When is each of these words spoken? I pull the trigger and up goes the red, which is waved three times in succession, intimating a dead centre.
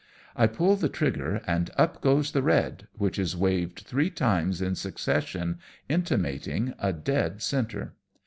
I 0.35 0.47
pull 0.47 0.77
the 0.77 0.89
trigger 0.89 1.43
and 1.45 1.69
up 1.77 2.01
goes 2.01 2.31
the 2.31 2.41
red, 2.41 2.87
which 2.93 3.19
is 3.19 3.37
waved 3.37 3.81
three 3.81 4.09
times 4.09 4.59
in 4.59 4.73
succession, 4.73 5.59
intimating 5.89 6.73
a 6.79 6.91
dead 6.91 7.43
centre. 7.43 7.93